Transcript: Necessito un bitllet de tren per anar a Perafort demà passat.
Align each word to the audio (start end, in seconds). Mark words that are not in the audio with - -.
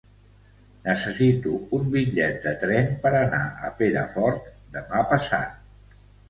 Necessito 0.85 1.51
un 1.79 1.91
bitllet 1.95 2.39
de 2.45 2.53
tren 2.63 2.89
per 3.05 3.11
anar 3.19 3.43
a 3.69 3.71
Perafort 3.83 4.49
demà 4.79 5.05
passat. 5.13 5.63